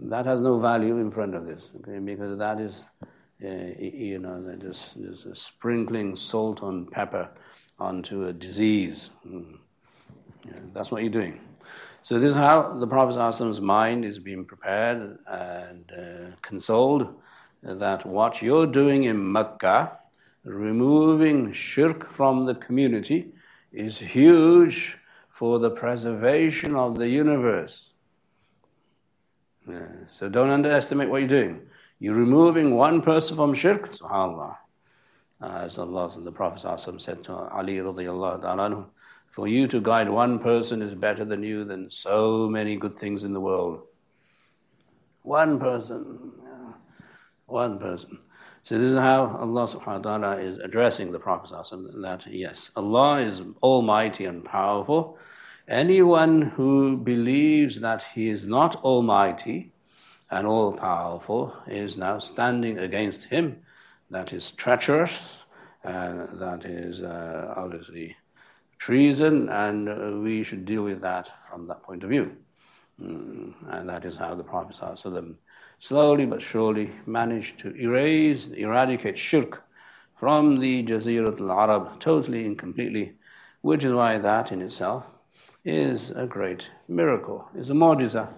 [0.00, 2.90] That has no value in front of this, okay, because that is,
[3.40, 7.30] you know, just, just sprinkling salt on pepper
[7.78, 9.10] onto a disease.
[9.26, 9.58] Mm.
[10.72, 11.40] That's what you're doing.
[12.02, 17.14] So this is how the Prophet's mind is being prepared and uh, consoled
[17.62, 19.98] that what you're doing in Mecca,
[20.44, 23.32] removing shirk from the community,
[23.72, 24.96] is huge
[25.28, 27.92] for the preservation of the universe.
[29.68, 29.88] Yeah.
[30.10, 31.66] So don't underestimate what you're doing.
[31.98, 34.56] You're removing one person from shirk, subhanAllah.
[35.40, 38.88] Uh, as Allah, the Prophet said to Ali radiallahu
[39.26, 43.24] for you to guide one person is better than you than so many good things
[43.24, 43.82] in the world.
[45.22, 46.32] One person.
[47.46, 48.18] One person.
[48.62, 51.50] So this is how Allah subhanahu wa ta'ala is addressing the Prophet
[52.02, 55.18] that yes, Allah is almighty and powerful.
[55.66, 59.72] Anyone who believes that he is not almighty
[60.30, 63.62] and all powerful is now standing against him.
[64.10, 65.38] That is treacherous,
[65.84, 68.16] and that is uh, obviously
[68.78, 72.36] treason, and uh, we should deal with that from that point of view.
[73.00, 74.76] Mm, and that is how the Prophet
[75.78, 79.64] slowly but surely managed to erase, eradicate shirk
[80.16, 83.14] from the Jazirat al-Arab totally and completely,
[83.60, 85.04] which is why that in itself
[85.64, 88.32] is a great miracle, is a mu'jiza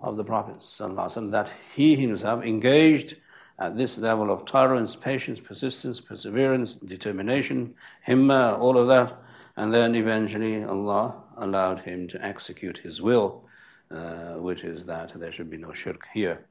[0.00, 3.16] of the Prophet ﷺ, that he himself engaged
[3.58, 7.74] at this level of tolerance, patience, persistence, perseverance, determination,
[8.06, 9.16] himma, all of that,
[9.56, 13.46] and then eventually Allah allowed him to execute his will,
[13.90, 16.46] uh, which is that there should be no shirk here,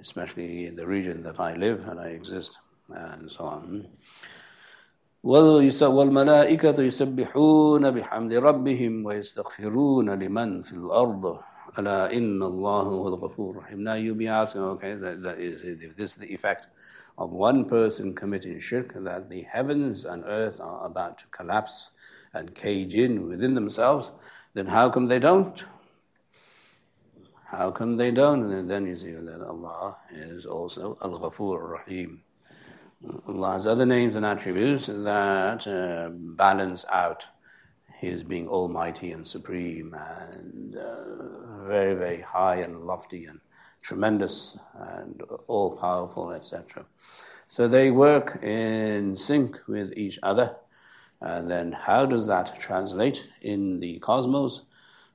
[0.00, 3.88] especially in the region that I live and I exist, and so on.
[5.24, 11.38] والملائكة يسبحون بحمد ربهم ويستغفرون لمن في الأرض
[11.77, 13.83] Ala inna Allahu ghafur rahim.
[13.83, 16.67] Now you'll be asking, okay, that, that is, if this is the effect
[17.17, 21.91] of one person committing shirk, that the heavens and earth are about to collapse
[22.33, 24.11] and cage in within themselves,
[24.53, 25.65] then how come they don't?
[27.45, 28.51] How come they don't?
[28.51, 32.23] And then you see that Allah is also Al Ghafur Rahim.
[33.27, 37.27] Allah has other names and attributes that uh, balance out
[38.01, 43.39] his being almighty and supreme and uh, very, very high and lofty and
[43.83, 46.83] tremendous and all powerful, etc.
[47.47, 50.55] So they work in sync with each other.
[51.21, 54.63] And then how does that translate in the cosmos?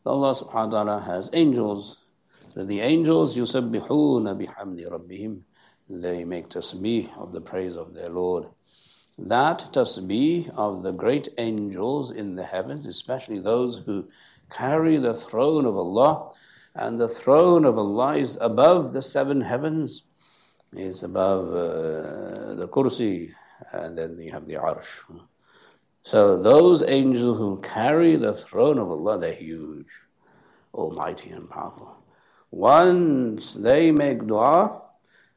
[0.05, 1.97] Allah subhanahu wa ta'ala has angels.
[2.55, 5.41] The angels yusabbihuna bihamdi rabbihim.
[5.91, 8.47] They make tasbih of the praise of their Lord.
[9.19, 14.09] That tasbih of the great angels in the heavens, especially those who
[14.51, 16.33] carry the throne of Allah,
[16.75, 20.05] and the throne of Allah is above the seven heavens,
[20.73, 23.33] is above uh, the kursi,
[23.73, 25.01] and then you have the arsh.
[26.05, 29.93] So those angels who carry the throne of Allah, they're huge,
[30.75, 31.97] almighty and powerful.
[32.51, 34.83] Once they make dua,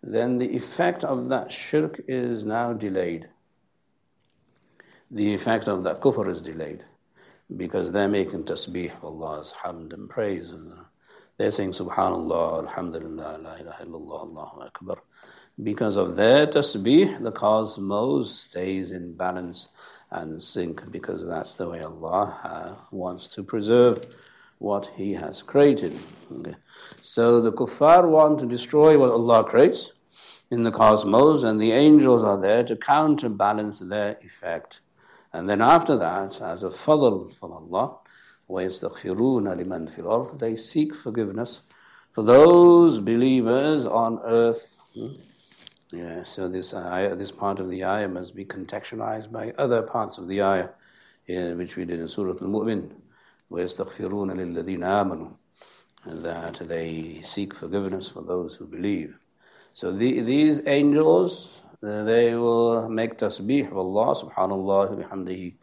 [0.04, 3.30] then the effect of that shirk is now delayed.
[5.12, 6.84] The effect of that kufr is delayed
[7.58, 10.54] because they're making tasbih of Allah's hamd and praise.
[11.38, 14.98] They're saying Subhanallah, Alhamdulillah, La ilaha illallah, Allahu Akbar.
[15.64, 19.70] Because of their tasbih, the cosmos stays in balance
[20.12, 24.16] and sync because that's the way Allah uh, wants to preserve
[24.60, 25.98] what He has created.
[26.32, 26.56] Okay.
[27.02, 29.92] So the kuffar want to destroy what Allah creates
[30.52, 34.82] in the cosmos, and the angels are there to counterbalance their effect.
[35.33, 37.99] And then after that, as a fadl from Allah,
[40.39, 41.63] they seek forgiveness
[42.13, 44.77] for those believers on earth.
[44.95, 45.09] Hmm?
[45.91, 50.19] Yeah, so this ayah, this part of the ayah must be contextualized by other parts
[50.19, 50.71] of the ayah,
[51.27, 52.93] yeah, which we did in Surah Al-Mu'min,
[53.51, 55.35] وَيَسْتَغْفِرُونَ لِلَّذِينَ آمَنُوا
[56.07, 59.19] that they seek forgiveness for those who believe.
[59.73, 65.56] So the, these angels, uh, they will make tasbih of Allah, subhanallah, bihamdihi,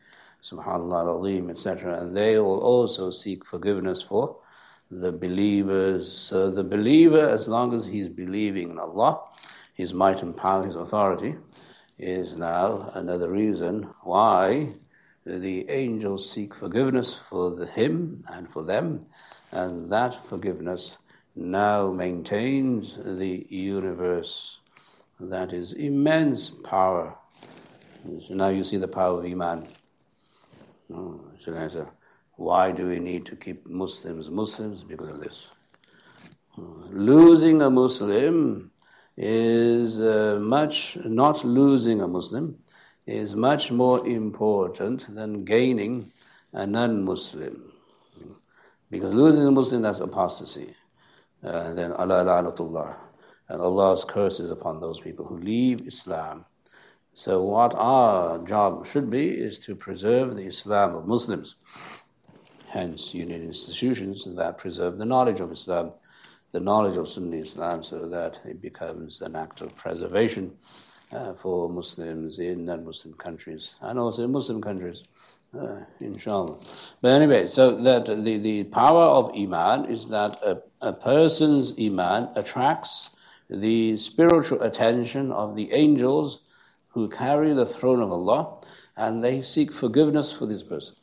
[0.43, 2.01] subhanallah al-azim, etc.
[2.01, 4.39] And they will also seek forgiveness for
[4.91, 6.11] the believers.
[6.11, 9.21] So the believer, as long as he's believing in Allah,
[9.75, 11.37] his might and power, his authority,
[11.99, 14.73] is now another reason why
[15.25, 19.01] the angels seek forgiveness for the, him and for them,
[19.51, 20.99] and that forgiveness
[21.35, 24.61] now maintains the universe.
[25.21, 27.17] That is immense power.
[28.27, 29.67] So now you see the power of Iman.
[30.89, 31.89] So answer,
[32.37, 34.85] why do we need to keep Muslims Muslims?
[34.85, 35.49] Because of this.
[36.57, 38.71] Losing a Muslim
[39.17, 42.59] is uh, much, not losing a Muslim,
[43.07, 46.13] is much more important than gaining
[46.53, 47.73] a non Muslim.
[48.91, 50.75] Because losing a Muslim, that's apostasy.
[51.43, 52.97] Uh, then Allah la'anatullah.
[53.49, 56.45] And Allah's curse is upon those people who leave Islam.
[57.15, 61.55] So what our job should be is to preserve the Islam of Muslims.
[62.69, 65.93] Hence, you need institutions that preserve the knowledge of Islam,
[66.51, 70.53] the knowledge of Sunni Islam, so that it becomes an act of preservation
[71.13, 75.05] uh, for Muslims in non-Muslim countries and also in Muslim countries.
[75.59, 76.59] Uh, inshallah.
[77.01, 82.29] But anyway, so that the, the power of Iman is that a, a person's Iman
[82.35, 83.11] attracts
[83.49, 86.41] the spiritual attention of the angels
[86.89, 88.59] who carry the throne of Allah
[88.97, 90.97] and they seek forgiveness for this person.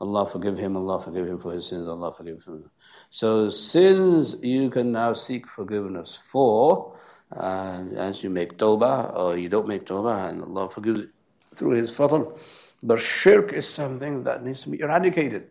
[0.00, 2.70] Allah forgive him, Allah forgive him for his sins, Allah forgive him.
[3.10, 6.96] So sins you can now seek forgiveness for
[7.34, 11.10] uh, as you make tawbah or you don't make tawbah and Allah forgives it
[11.54, 12.38] through his fadl.
[12.82, 15.50] But shirk is something that needs to be eradicated,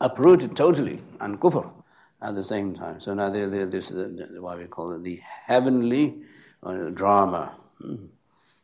[0.00, 1.70] uprooted totally, and kufr
[2.24, 3.00] at the same time.
[3.00, 6.22] So now this is why we call it the heavenly
[6.62, 8.06] uh, drama, hmm.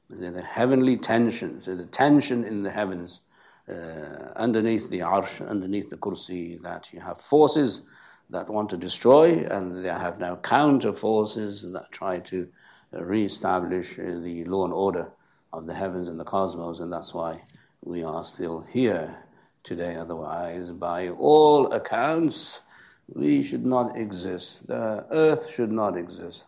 [0.09, 1.61] the heavenly tension.
[1.61, 3.21] So the tension in the heavens,
[3.69, 7.85] uh, underneath the arsh, underneath the kursi, that you have forces
[8.31, 12.49] that want to destroy, and they have now counter forces that try to
[12.93, 15.13] re-establish uh, the law and order
[15.53, 17.43] of the heavens and the cosmos, and that's why
[17.83, 19.23] we are still here
[19.65, 19.97] today.
[19.97, 22.63] Otherwise, by all accounts,
[23.10, 24.68] we should not exist.
[24.68, 26.46] The earth should not exist.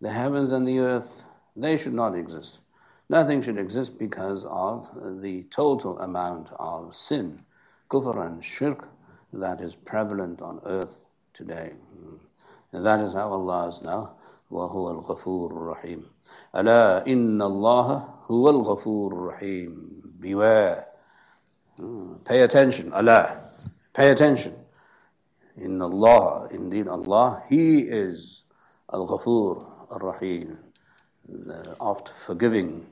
[0.00, 1.24] The heavens and the earth,
[1.56, 2.60] they should not exist.
[3.08, 4.88] Nothing should exist because of
[5.22, 7.44] the total amount of sin,
[7.90, 8.88] kufr and shirk
[9.32, 10.96] that is prevalent on earth
[11.32, 11.72] today.
[12.72, 14.16] And that is how Allah is now.
[14.50, 16.02] وهو الغفور الرحيم
[16.56, 20.86] ألا إن الله هو الغفور الرحيم beware
[22.24, 23.50] pay attention Allah
[23.94, 24.54] pay attention
[25.59, 28.43] in Allah indeed Allah He is
[28.91, 30.57] Al-Ghafur Ar-Rahim
[31.27, 32.87] the oft forgiving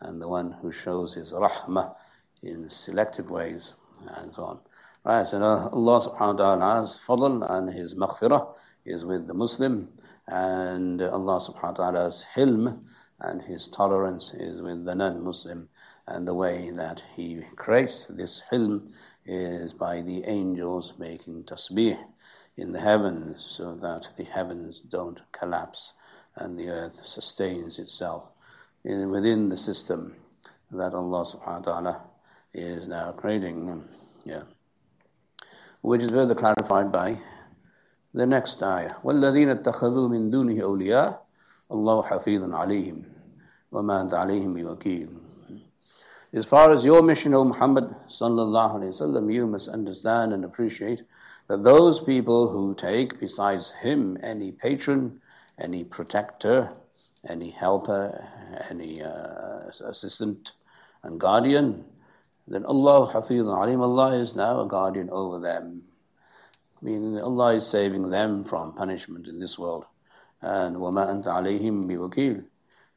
[0.00, 1.94] and the one who shows His rahmah
[2.42, 3.74] in selective ways
[4.16, 4.60] and so on
[5.04, 8.54] right so uh, Allah subhanahu wa ta'ala's fadl and His maghfirah
[8.84, 9.88] is with the Muslim
[10.26, 12.82] and Allah subhanahu wa ta'ala's hilm
[13.22, 15.68] and his tolerance is with the non-Muslim.
[16.08, 18.90] And the way that he creates this hilm
[19.24, 21.96] is by the angels making tasbih
[22.57, 25.93] in the heavens so that the heavens don't collapse
[26.35, 28.23] and the earth sustains itself
[28.83, 30.15] in, within the system
[30.71, 32.01] that Allah subhanahu wa ta'ala
[32.53, 33.83] is now creating.
[34.25, 34.43] Yeah.
[35.81, 37.19] Which is further clarified by
[38.13, 38.95] the next ayah.
[39.03, 41.19] وَالَّذِينَ اتَّخَذُوا مِن دُونِهِ أَوْلِيَاءَ
[41.71, 43.03] اللَّهُ حَفِيظٌ عَلَيْهِمْ
[43.71, 45.21] وَمَا أَنْتَ عَلَيْهِمْ بِوَكِيلٍ
[46.33, 51.03] As far as your mission, O Muhammad sallallahu alayhi wasallam, you must understand and appreciate
[51.47, 55.21] that those people who take besides him any patron,
[55.59, 56.73] any protector,
[57.27, 58.29] any helper,
[58.69, 60.51] any uh, assistant
[61.03, 61.85] and guardian,
[62.47, 65.83] then Allah Hafidun Alim, Allah is now a guardian over them.
[66.81, 69.85] Meaning Allah is saving them from punishment in this world.
[70.41, 72.45] And وَمَا أَنْتَ عَلَيْهِمْ بِوَكِيلٍ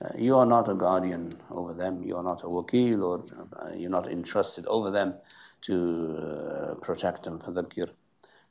[0.03, 3.25] uh, you are not a guardian over them, you are not a wakil, or
[3.61, 5.15] uh, you're not entrusted over them
[5.61, 7.39] to uh, protect them.
[7.39, 7.91] فَذَكِّرْ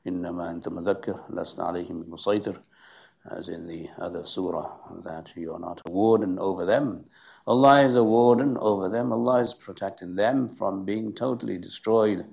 [0.07, 2.57] إِنَّمَا أَنْتَ مُذَكِّرْ لَسْتَ عَلَيْهِمْ بِمُصَيْطِرْ
[3.29, 7.03] As in the other surah, that you are not a warden over them.
[7.45, 9.11] Allah is a warden over them.
[9.11, 12.25] Allah is protecting them from being totally destroyed.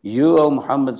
[0.00, 0.96] You, O Muhammad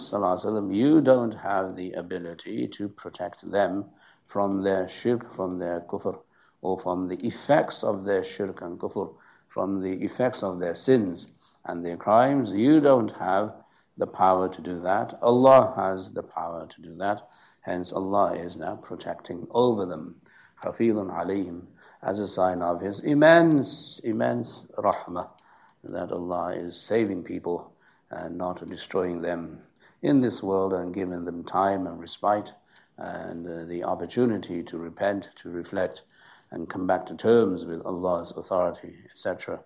[0.72, 3.84] you don't have the ability to protect them
[4.26, 6.18] from their shirk, from their kufr
[6.60, 9.14] or from the effects of their shirk and kufr,
[9.46, 11.28] from the effects of their sins
[11.64, 12.52] and their crimes.
[12.52, 13.54] You don't have
[13.97, 15.17] the power to do that.
[15.21, 17.27] Allah has the power to do that.
[17.61, 20.15] Hence, Allah is now protecting over them.
[20.63, 21.67] Hafidun alayhim,
[22.01, 25.29] as a sign of His immense, immense rahmah,
[25.83, 27.73] that Allah is saving people
[28.09, 29.59] and not destroying them
[30.01, 32.53] in this world and giving them time and respite
[32.97, 36.03] and uh, the opportunity to repent, to reflect,
[36.51, 39.61] and come back to terms with Allah's authority, etc.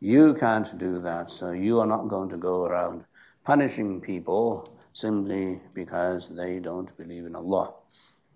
[0.00, 3.04] You can't do that, so you are not going to go around
[3.43, 7.73] punishing people simply because they don't believe in Allah.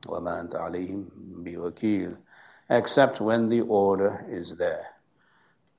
[0.05, 2.17] وَمَا أَنْتَ عَلَيْهِمْ بِوَكِيلٍ
[2.69, 4.87] Except when the order is there.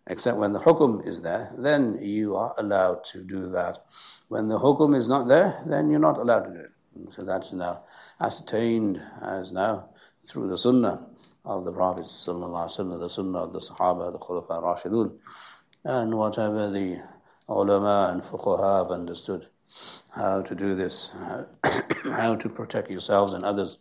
[0.07, 3.79] Except when the hukum is there, then you are allowed to do that.
[4.29, 7.13] When the hukum is not there, then you're not allowed to do it.
[7.13, 7.85] So that's now
[8.21, 11.07] ascertained as now through the Sunnah
[11.45, 15.19] of the Prophet the Sunnah of the Sahaba, the Khulafa Rashidun,
[15.85, 17.03] and whatever the
[17.49, 19.47] ulama and fuqaha have understood
[20.15, 21.13] how to do this,
[22.05, 23.79] how to protect yourselves and others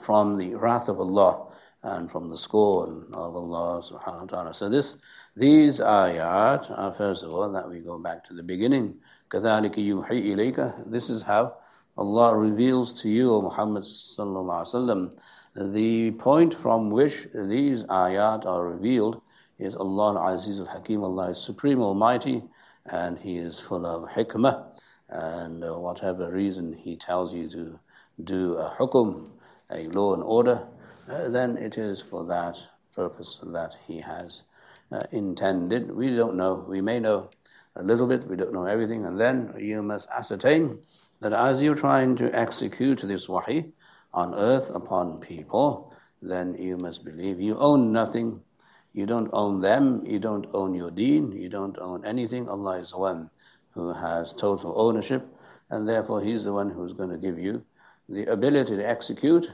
[0.00, 1.52] from the wrath of Allah
[1.82, 4.54] and from the scorn of Allah subhanahu wa ta'ala.
[4.54, 4.98] So this,
[5.36, 8.96] these ayat are first of all that we go back to the beginning.
[9.30, 11.54] كَذَلِكَ يُوحِي إِلَيْكَ This is how
[11.96, 18.44] Allah reveals to you, O Muhammad sallallahu alaihi wasallam, the point from which these ayat
[18.44, 19.22] are revealed
[19.61, 22.43] is Allah al-Aziz al-Hakim, Allah is supreme, almighty,
[22.85, 27.79] and He is full of hikmah, and uh, whatever reason He tells you to
[28.23, 29.29] do a hukum,
[29.69, 30.67] a law and order,
[31.07, 32.57] uh, then it is for that
[32.95, 34.43] purpose that He has
[34.91, 35.91] uh, intended.
[35.91, 37.29] We don't know, we may know
[37.75, 40.79] a little bit, we don't know everything, and then you must ascertain
[41.19, 43.73] that as you're trying to execute this wahi
[44.11, 48.41] on earth upon people, then you must believe you own nothing
[48.93, 52.49] you don't own them, you don't own your deen, you don't own anything.
[52.49, 53.29] Allah is the one
[53.71, 55.25] who has total ownership,
[55.69, 57.63] and therefore He's the one who's going to give you
[58.09, 59.49] the ability to execute,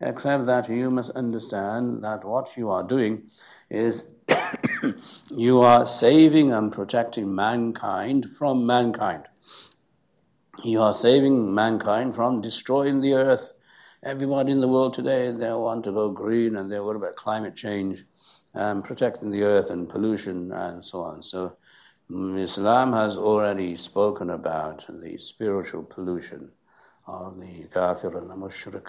[0.00, 3.30] except that you must understand that what you are doing
[3.70, 4.04] is
[5.30, 9.24] you are saving and protecting mankind from mankind.
[10.62, 13.52] You are saving mankind from destroying the earth.
[14.02, 17.56] Everybody in the world today, they want to go green and they worry about climate
[17.56, 18.04] change
[18.54, 21.22] and protecting the earth and pollution and so on.
[21.22, 21.56] So
[22.10, 26.52] mm, Islam has already spoken about the spiritual pollution
[27.06, 28.88] of the kafir and the mushrik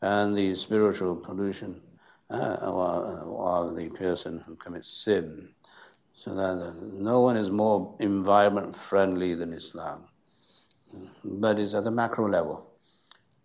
[0.00, 1.82] and the spiritual pollution
[2.30, 5.50] uh, of the person who commits sin.
[6.14, 10.04] So that uh, no one is more environment friendly than Islam.
[11.24, 12.69] But it's at the macro level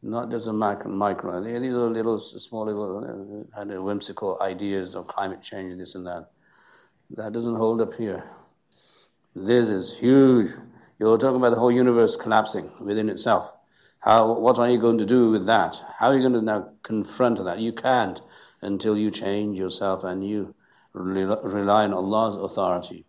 [0.06, 0.91] not just a micro.
[0.91, 1.43] micro.
[1.43, 3.03] These are little, small, little,
[3.51, 6.30] uh, kind of whimsical ideas of climate change, this and that.
[7.10, 8.24] That doesn't hold up here.
[9.36, 10.51] This is huge.
[10.99, 13.51] You're talking about the whole universe collapsing within itself.
[13.99, 15.82] How, what are you going to do with that?
[15.97, 17.60] How are you going to now confront that?
[17.60, 18.22] You can't
[18.62, 20.53] until you change yourself and you
[20.93, 23.06] rely on Allah's authority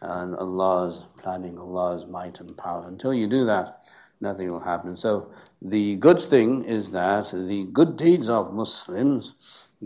[0.00, 2.88] and Allah's planning, Allah's might and power.
[2.88, 3.84] Until you do that,
[4.20, 4.96] nothing will happen.
[4.96, 5.30] So
[5.61, 9.33] the good thing is that the good deeds of Muslims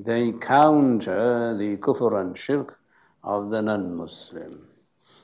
[0.06, 2.80] they counter the kufr and shirk
[3.24, 4.68] of the non-Muslim.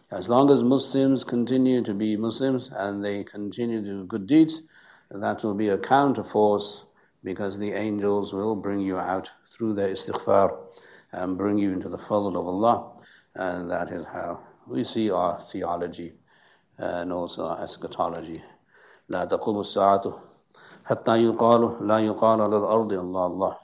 [0.09, 4.63] As long as Muslims continue to be Muslims and they continue to do good deeds,
[5.11, 6.85] that will be a counter force
[7.23, 10.57] because the angels will bring you out through their istighfar
[11.11, 12.93] and bring you into the fadl of Allah.
[13.35, 16.13] And that is how we see our theology
[16.79, 18.41] and also our eschatology.
[19.09, 20.26] لا تقوم الساعة
[20.87, 23.55] حتى يقال لا يقال على الأرض الله الله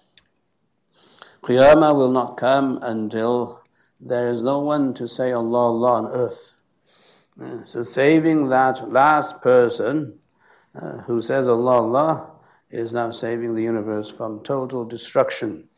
[1.42, 3.62] Qiyamah will not come until
[4.00, 6.54] there is no one to say Allah Allah on earth.
[7.66, 10.20] So saving that last person
[10.76, 12.32] uh, who says Allah Allah
[12.70, 15.70] is now saving the universe from total destruction.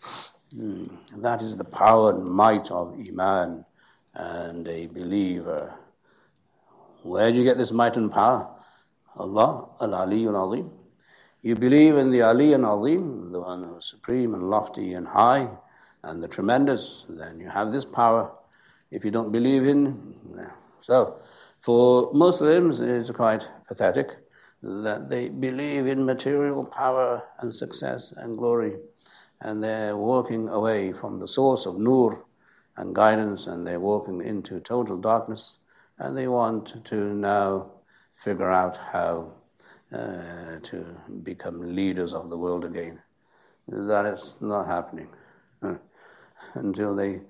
[0.55, 0.89] Mm.
[1.21, 3.65] That is the power and might of Iman
[4.13, 5.75] and a believer.
[7.03, 8.49] Where do you get this might and power?
[9.15, 10.71] Allah, Al Ali al Azim.
[11.46, 15.06] You believe in the Ali and Azim, the one who is supreme and lofty and
[15.06, 15.48] high
[16.02, 18.32] and the tremendous, then you have this power.
[18.90, 20.48] If you don't believe in, no.
[20.80, 21.20] so
[21.60, 24.08] for Muslims, it's quite pathetic
[24.60, 28.80] that they believe in material power and success and glory,
[29.40, 32.24] and they're walking away from the source of nur
[32.76, 35.58] and guidance, and they're walking into total darkness,
[35.96, 37.70] and they want to now
[38.14, 39.35] figure out how
[39.92, 40.84] uh, to
[41.22, 43.00] become leaders of the world again.
[43.68, 45.08] That is not happening
[46.54, 47.22] until they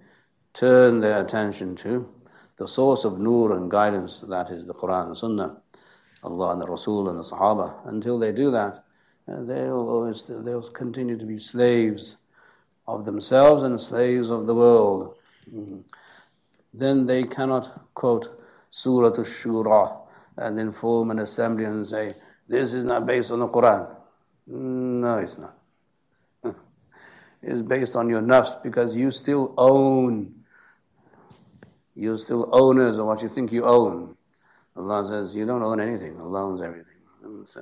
[0.53, 2.09] turn their attention to
[2.57, 5.61] the source of nur and guidance, that is the Quran and Sunnah,
[6.23, 7.87] Allah and the Rasul and the Sahaba.
[7.87, 8.85] Until they do that,
[9.29, 12.17] uh, they'll always they'll continue to be slaves
[12.89, 15.17] of themselves and slaves of the world.
[15.53, 15.87] Mm.
[16.73, 18.41] Then they cannot quote
[18.71, 19.99] Surah Al-Shura
[20.39, 22.15] and then form an assembly and say,
[22.49, 23.95] this is not based on the Quran.
[24.47, 25.57] No, it's not.
[27.43, 30.35] it's based on your nafs because you still own.
[31.95, 34.17] You're still owners of what you think you own.
[34.77, 36.21] Allah says you don't own anything.
[36.21, 36.93] Allah owns everything.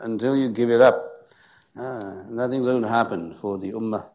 [0.01, 1.31] Until you give it up,
[1.77, 4.07] uh, nothing's going to happen for the ummah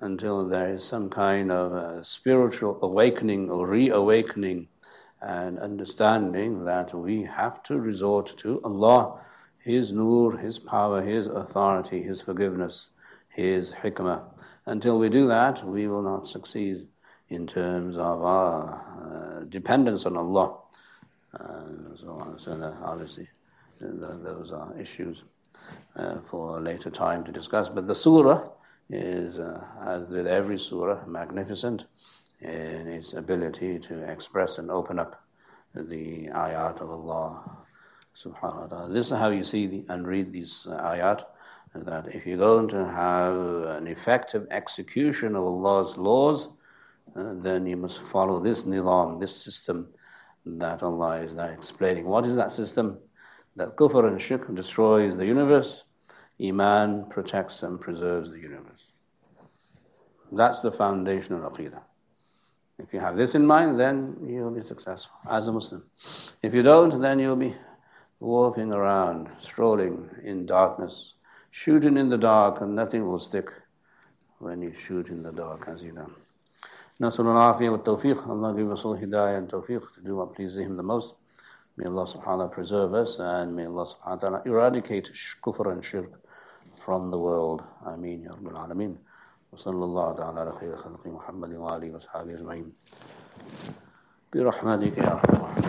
[0.00, 4.68] until there is some kind of spiritual awakening or reawakening
[5.20, 9.20] and understanding that we have to resort to Allah,
[9.68, 12.90] His nur, His power, His authority, His forgiveness,
[13.28, 14.24] His hikmah.
[14.64, 16.88] Until we do that, we will not succeed
[17.28, 18.62] in terms of our
[19.04, 20.56] uh, dependence on Allah.
[21.38, 22.38] Uh, so on.
[22.38, 23.28] So that obviously,
[23.78, 25.24] those are issues
[25.96, 27.68] uh, for a later time to discuss.
[27.68, 28.48] But the surah
[28.88, 31.84] is, uh, as with every surah, magnificent
[32.40, 35.22] in its ability to express and open up
[35.74, 37.66] the ayat of Allah
[38.24, 41.22] This is how you see the, and read these uh, ayat
[41.74, 43.36] that if you're going to have
[43.76, 46.48] an effective execution of Allah's laws,
[47.14, 49.92] uh, then you must follow this nizam, this system
[50.44, 52.06] that Allah is now explaining.
[52.06, 52.98] What is that system?
[53.56, 55.84] That kufr and shirk destroys the universe,
[56.40, 58.92] Iman protects and preserves the universe.
[60.30, 61.82] That's the foundation of Aqidah.
[62.78, 65.84] If you have this in mind, then you'll be successful as a Muslim.
[66.42, 67.54] If you don't, then you'll be
[68.19, 71.15] walking around, strolling in darkness,
[71.51, 73.49] shooting in the dark, and nothing will stick
[74.39, 76.09] when you shoot in the dark, as you know.
[77.01, 80.77] نسأل العافية والتوفيق Allah give us all hidayah and tawfiq to do what pleases Him
[80.77, 81.15] the most.
[81.75, 85.09] May Allah subhanahu wa ta'ala preserve us and may Allah subhanahu wa ta'ala eradicate
[85.41, 86.11] kufr and shirk
[86.77, 87.63] from the world.
[87.85, 88.97] Ameen Ya Rabbal Alameen.
[89.53, 92.73] وصلى الله تعالى على خير خلق محمد وآله وأصحابه أجمعين
[94.33, 95.66] برحمتك يا رحمن